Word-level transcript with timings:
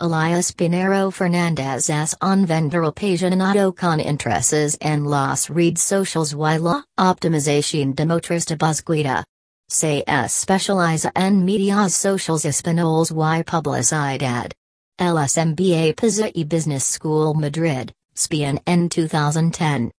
Elias 0.00 0.52
Piñeiro 0.52 1.12
Fernández 1.12 1.90
as 1.90 2.14
on 2.22 2.46
vendedor 2.46 2.84
apasionado 2.84 3.74
con 3.74 3.98
intereses 3.98 4.78
en 4.80 5.04
las 5.04 5.50
redes 5.50 5.82
socials 5.82 6.32
y 6.32 6.36
la 6.36 6.84
optimización 6.96 7.96
de 7.96 8.06
motores 8.06 8.46
de 8.46 8.54
búsqueda. 8.54 9.24
Se 9.68 10.04
especializa 10.06 11.10
en 11.16 11.44
medias 11.44 11.94
sociales 11.94 12.44
españoles 12.44 13.10
y 13.10 13.42
publicidad. 13.42 14.52
LSMBA 15.00 15.94
Pisa 15.96 16.30
IE 16.32 16.44
Business 16.44 16.84
School 16.84 17.34
Madrid, 17.34 17.90
Spain 18.14 18.60
en 18.66 18.88
2010. 18.88 19.86